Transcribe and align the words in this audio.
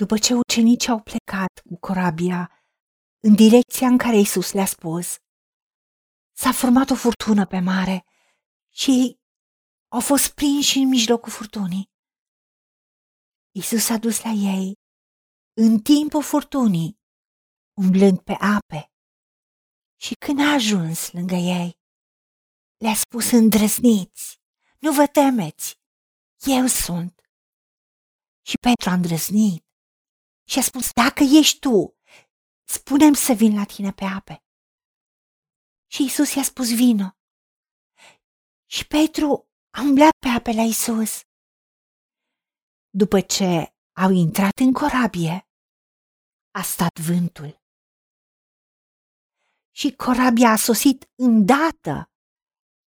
După 0.00 0.18
ce 0.18 0.34
ucenicii 0.34 0.90
au 0.90 1.02
plecat 1.02 1.52
cu 1.68 1.76
corabia 1.78 2.64
în 3.18 3.34
direcția 3.34 3.86
în 3.86 3.98
care 3.98 4.16
Isus 4.16 4.52
le-a 4.52 4.66
spus, 4.66 5.16
s-a 6.32 6.52
format 6.52 6.90
o 6.90 6.94
furtună 6.94 7.46
pe 7.46 7.58
mare 7.58 8.04
și 8.68 8.90
ei 8.90 9.20
au 9.88 10.00
fost 10.00 10.34
prinși 10.34 10.78
în 10.78 10.88
mijlocul 10.88 11.32
furtunii. 11.32 11.90
Isus 13.50 13.88
a 13.88 13.98
dus 13.98 14.22
la 14.22 14.30
ei 14.30 14.72
în 15.52 15.80
timpul 15.80 16.22
furtunii, 16.22 16.98
umblând 17.76 18.20
pe 18.20 18.32
ape. 18.32 18.92
Și 19.96 20.14
când 20.14 20.40
a 20.40 20.52
ajuns 20.52 21.12
lângă 21.12 21.34
ei, 21.34 21.78
le-a 22.76 22.94
spus 22.94 23.30
îndrăzniți, 23.30 24.40
nu 24.78 24.92
vă 24.92 25.06
temeți, 25.06 25.78
eu 26.46 26.66
sunt. 26.66 27.14
Și 28.46 28.54
Petru 28.60 28.90
a 28.90 28.92
îndrăznit 28.92 29.68
și 30.50 30.58
a 30.58 30.62
spus, 30.62 30.92
dacă 30.92 31.22
ești 31.40 31.58
tu, 31.58 31.96
spunem 32.64 33.12
să 33.12 33.32
vin 33.32 33.54
la 33.54 33.64
tine 33.64 33.92
pe 33.92 34.04
ape. 34.04 34.44
Și 35.92 36.02
Isus 36.04 36.34
i-a 36.34 36.42
spus, 36.42 36.74
vino. 36.74 37.08
Și 38.66 38.86
Petru 38.86 39.48
a 39.70 39.80
umblat 39.80 40.14
pe 40.18 40.28
ape 40.28 40.52
la 40.52 40.62
Isus. 40.62 41.12
După 42.88 43.20
ce 43.20 43.74
au 44.02 44.10
intrat 44.10 44.58
în 44.58 44.72
corabie, 44.72 45.48
a 46.50 46.62
stat 46.62 46.98
vântul. 46.98 47.60
Și 49.70 49.94
corabia 49.96 50.50
a 50.50 50.56
sosit 50.56 51.10
îndată 51.14 52.10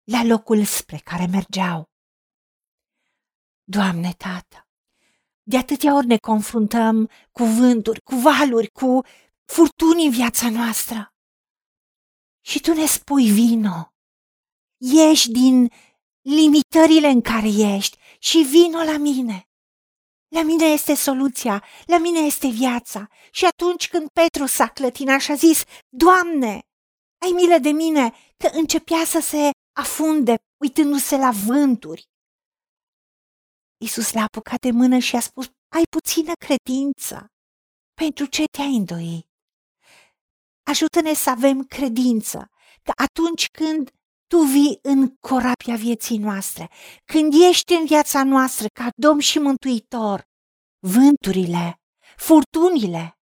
la 0.02 0.24
locul 0.24 0.64
spre 0.64 0.98
care 0.98 1.26
mergeau. 1.26 1.90
Doamne, 3.64 4.12
Tată, 4.14 4.69
de 5.50 5.56
atâtea 5.56 5.94
ori 5.94 6.06
ne 6.06 6.16
confruntăm 6.16 7.10
cu 7.32 7.44
vânturi, 7.44 8.00
cu 8.00 8.14
valuri, 8.14 8.68
cu 8.68 9.00
furtuni 9.44 10.04
în 10.04 10.10
viața 10.10 10.50
noastră. 10.50 11.14
Și 12.40 12.60
Tu 12.60 12.72
ne 12.72 12.86
spui 12.86 13.30
vino, 13.30 13.92
ieși 14.76 15.30
din 15.30 15.70
limitările 16.20 17.08
în 17.08 17.20
care 17.20 17.48
ești 17.48 17.98
și 18.18 18.38
vino 18.38 18.82
la 18.82 18.96
mine. 18.96 19.48
La 20.28 20.42
mine 20.42 20.64
este 20.64 20.94
soluția, 20.94 21.64
la 21.86 21.98
mine 21.98 22.18
este 22.18 22.48
viața. 22.48 23.08
Și 23.30 23.44
atunci 23.44 23.88
când 23.88 24.08
Petru 24.08 24.46
s-a 24.46 24.68
clătinat 24.68 25.20
și 25.20 25.30
a 25.30 25.34
zis, 25.34 25.64
Doamne, 25.88 26.60
ai 27.22 27.30
milă 27.34 27.58
de 27.58 27.70
mine, 27.70 28.12
că 28.36 28.50
începea 28.52 29.04
să 29.04 29.20
se 29.20 29.50
afunde 29.72 30.34
uitându-se 30.62 31.16
la 31.16 31.30
vânturi. 31.30 32.09
Isus 33.82 34.12
l-a 34.12 34.22
apucat 34.22 34.60
de 34.60 34.70
mână 34.70 34.98
și 34.98 35.16
a 35.16 35.20
spus, 35.20 35.46
ai 35.68 35.82
puțină 35.90 36.32
credință. 36.32 37.26
Pentru 37.94 38.24
ce 38.26 38.44
te-ai 38.44 38.76
îndoit? 38.76 39.26
Ajută-ne 40.62 41.14
să 41.14 41.30
avem 41.30 41.64
credință, 41.64 42.50
că 42.82 42.92
atunci 42.94 43.46
când 43.46 43.90
tu 44.26 44.38
vii 44.38 44.78
în 44.82 45.14
corabia 45.20 45.76
vieții 45.76 46.18
noastre, 46.18 46.70
când 47.04 47.32
ești 47.48 47.72
în 47.72 47.86
viața 47.86 48.24
noastră 48.24 48.66
ca 48.72 48.88
Domn 48.96 49.20
și 49.20 49.38
Mântuitor, 49.38 50.22
vânturile, 50.78 51.80
furtunile 52.16 53.18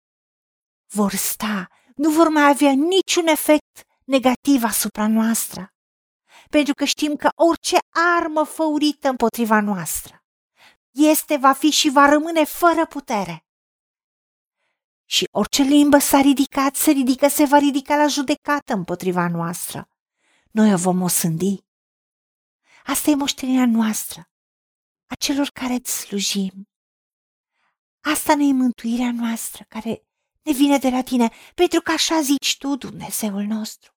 vor 0.93 1.13
sta, 1.13 1.67
nu 1.95 2.09
vor 2.09 2.29
mai 2.29 2.49
avea 2.49 2.71
niciun 2.71 3.27
efect 3.27 3.81
negativ 4.03 4.63
asupra 4.63 5.07
noastră, 5.07 5.73
pentru 6.49 6.73
că 6.73 6.85
știm 6.85 7.15
că 7.15 7.29
orice 7.49 7.77
armă 8.17 8.43
făurită 8.43 9.09
împotriva 9.09 9.61
noastră 9.61 10.24
este, 10.95 11.37
va 11.37 11.53
fi 11.53 11.69
și 11.69 11.89
va 11.89 12.05
rămâne 12.05 12.43
fără 12.43 12.85
putere. 12.85 13.45
Și 15.05 15.27
orice 15.31 15.61
limbă 15.61 15.97
s-a 15.97 16.21
ridicat, 16.21 16.75
se 16.75 16.91
ridică, 16.91 17.27
se 17.27 17.45
va 17.45 17.57
ridica 17.57 17.95
la 17.95 18.07
judecată 18.07 18.73
împotriva 18.73 19.27
noastră 19.27 19.89
noi 20.55 20.73
o 20.73 20.77
vom 20.77 21.01
osândi. 21.01 21.63
Asta 22.85 23.09
e 23.09 23.15
moștenirea 23.15 23.65
noastră, 23.65 24.29
a 25.05 25.15
celor 25.15 25.49
care 25.53 25.73
îți 25.73 25.99
slujim. 25.99 26.67
Asta 28.01 28.35
ne 28.35 28.45
e 28.47 28.53
mântuirea 28.53 29.11
noastră, 29.11 29.65
care 29.67 30.03
ne 30.41 30.51
vine 30.51 30.77
de 30.77 30.89
la 30.89 31.03
tine, 31.03 31.31
pentru 31.55 31.81
că 31.81 31.91
așa 31.91 32.21
zici 32.21 32.57
tu, 32.57 32.75
Dumnezeul 32.75 33.43
nostru. 33.43 33.91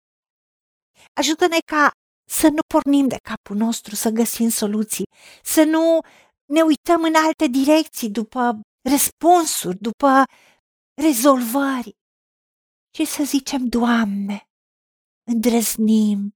Ajută-ne 1.14 1.58
ca 1.66 1.92
să 2.30 2.48
nu 2.48 2.60
pornim 2.74 3.08
de 3.08 3.18
capul 3.24 3.56
nostru, 3.56 3.96
să 3.96 4.10
găsim 4.10 4.50
soluții, 4.50 5.10
să 5.44 5.64
nu 5.64 6.00
ne 6.46 6.62
uităm 6.62 7.04
în 7.04 7.16
alte 7.16 7.48
direcții 7.48 8.10
după 8.10 8.60
răspunsuri, 8.90 9.78
după 9.78 10.24
rezolvări, 11.02 11.98
ci 12.90 13.08
să 13.08 13.24
zicem, 13.24 13.68
Doamne, 13.68 14.50
îndrăznim, 15.32 16.36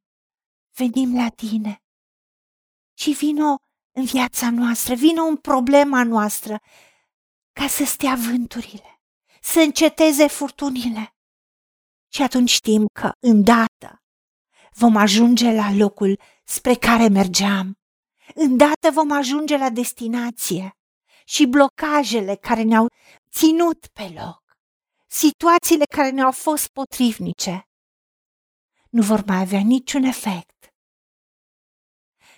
venim 0.78 1.16
la 1.16 1.30
tine 1.30 1.82
și 2.98 3.12
vino 3.12 3.56
în 3.98 4.06
viața 4.06 4.50
noastră, 4.50 4.96
vino 4.96 5.24
în 5.24 5.38
problema 5.38 6.04
noastră, 6.04 6.60
ca 7.52 7.68
să 7.68 7.86
stea 7.86 8.16
vânturile, 8.16 9.02
să 9.42 9.60
înceteze 9.60 10.28
furtunile. 10.28 11.14
Și 12.14 12.22
atunci 12.22 12.50
știm 12.50 12.88
că 12.94 13.12
îndată 13.20 14.04
vom 14.72 14.96
ajunge 14.96 15.52
la 15.52 15.74
locul 15.74 16.20
spre 16.44 16.74
care 16.74 17.08
mergeam. 17.08 17.78
Îndată 18.36 18.90
vom 18.92 19.12
ajunge 19.12 19.58
la 19.58 19.70
destinație 19.70 20.72
și 21.26 21.46
blocajele 21.46 22.36
care 22.36 22.62
ne-au 22.62 22.88
ținut 23.32 23.88
pe 23.94 24.14
loc, 24.16 24.44
situațiile 25.08 25.86
care 25.96 26.10
ne-au 26.10 26.32
fost 26.32 26.68
potrivnice, 26.68 27.64
nu 28.90 29.02
vor 29.02 29.24
mai 29.26 29.40
avea 29.40 29.60
niciun 29.60 30.04
efect 30.04 30.74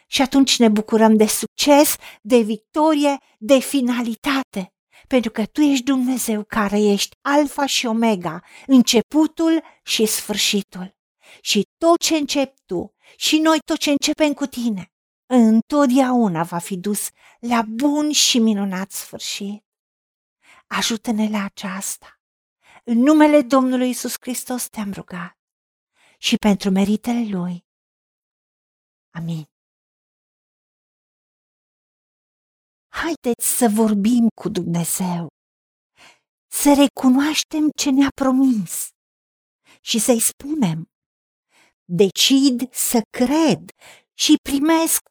și 0.07 0.21
atunci 0.21 0.59
ne 0.59 0.69
bucurăm 0.69 1.17
de 1.17 1.25
succes, 1.25 1.95
de 2.21 2.37
victorie, 2.37 3.17
de 3.37 3.59
finalitate, 3.59 4.73
pentru 5.07 5.31
că 5.31 5.45
Tu 5.45 5.61
ești 5.61 5.83
Dumnezeu 5.83 6.43
care 6.43 6.81
ești 6.81 7.17
Alfa 7.21 7.65
și 7.65 7.85
Omega, 7.85 8.43
începutul 8.67 9.63
și 9.83 10.05
sfârșitul. 10.05 10.95
Și 11.41 11.67
tot 11.77 11.99
ce 11.99 12.15
începi 12.15 12.61
Tu 12.65 12.93
și 13.17 13.37
noi 13.37 13.59
tot 13.65 13.77
ce 13.77 13.89
începem 13.89 14.33
cu 14.33 14.45
Tine, 14.45 14.90
întotdeauna 15.33 16.43
va 16.43 16.57
fi 16.57 16.77
dus 16.77 17.09
la 17.39 17.61
bun 17.61 18.11
și 18.11 18.39
minunat 18.39 18.91
sfârșit. 18.91 19.63
Ajută-ne 20.67 21.29
la 21.29 21.43
aceasta. 21.43 22.19
În 22.83 22.97
numele 22.97 23.41
Domnului 23.41 23.89
Isus 23.89 24.15
Hristos 24.19 24.67
te-am 24.67 24.91
rugat 24.91 25.39
și 26.17 26.35
pentru 26.35 26.69
meritele 26.69 27.27
Lui. 27.29 27.65
Amin. 29.09 29.43
Haideți 32.87 33.57
să 33.57 33.67
vorbim 33.73 34.27
cu 34.41 34.49
Dumnezeu, 34.49 35.27
să 36.51 36.69
recunoaștem 36.83 37.69
ce 37.75 37.89
ne-a 37.91 38.09
promis 38.15 38.87
și 39.81 39.99
să-i 39.99 40.19
spunem. 40.19 40.85
Decid 41.85 42.73
să 42.73 43.01
cred 43.17 43.71
și 44.13 44.35
primesc 44.49 45.10